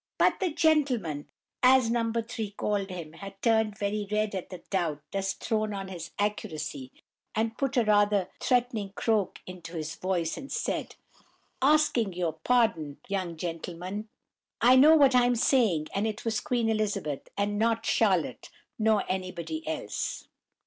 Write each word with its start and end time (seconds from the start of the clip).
But 0.17 0.39
the 0.39 0.51
"gentleman," 0.51 1.27
as 1.61 1.91
No. 1.91 2.11
3 2.11 2.49
called 2.57 2.89
him, 2.89 3.13
had 3.13 3.39
turned 3.39 3.77
very 3.77 4.07
red 4.09 4.33
at 4.33 4.49
the 4.49 4.63
doubt 4.71 5.03
thus 5.11 5.33
thrown 5.33 5.75
on 5.75 5.89
his 5.89 6.09
accuracy, 6.17 6.91
and 7.35 7.55
put 7.55 7.77
a 7.77 7.83
rather 7.85 8.27
threatening 8.39 8.93
croak 8.95 9.41
into 9.45 9.75
his 9.77 9.93
voice, 9.97 10.39
as 10.39 10.43
he 10.45 10.49
said:— 10.49 10.95
"Asking 11.61 12.13
your 12.13 12.33
pardon, 12.33 12.97
young 13.07 13.37
gentleman, 13.37 14.09
I 14.59 14.75
know 14.75 14.95
what 14.95 15.13
I'm 15.13 15.35
saying, 15.35 15.85
and 15.93 16.07
it 16.07 16.25
was 16.25 16.39
Queen 16.39 16.67
Elizabeth, 16.67 17.29
and 17.37 17.59
not 17.59 17.85
Charlotte 17.85 18.49
nor 18.79 19.03
anybody 19.07 19.61
else!" 19.67 20.27